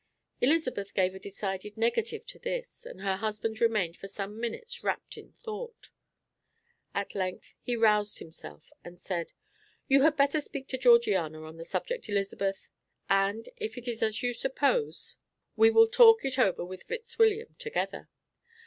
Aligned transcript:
Elizabeth 0.39 0.95
gave 0.95 1.13
a 1.13 1.19
decided 1.19 1.77
negative 1.77 2.25
to 2.25 2.39
this, 2.39 2.87
and 2.87 3.01
her 3.01 3.17
husband 3.17 3.61
remained 3.61 3.95
for 3.95 4.07
some 4.07 4.39
minutes 4.39 4.83
wrapped 4.83 5.15
in 5.15 5.33
thought. 5.33 5.91
At 6.95 7.13
length 7.13 7.53
he 7.61 7.75
roused 7.75 8.17
himself, 8.17 8.71
and 8.83 8.99
said: 8.99 9.33
"You 9.87 10.01
had 10.01 10.17
better 10.17 10.41
speak 10.41 10.67
to 10.69 10.77
Georgiana 10.79 11.43
on 11.43 11.57
the 11.57 11.65
subject, 11.65 12.09
Elizabeth, 12.09 12.71
and 13.11 13.47
if 13.57 13.77
it 13.77 13.87
is 13.87 14.01
as 14.01 14.23
you 14.23 14.33
suppose, 14.33 15.17
we 15.55 15.69
will 15.69 15.87
talk 15.87 16.25
it 16.25 16.39
over 16.39 16.65
with 16.65 16.81
Fitzwilliam 16.81 17.53
together. 17.59 18.09